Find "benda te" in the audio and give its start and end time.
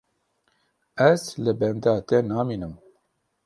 1.59-2.25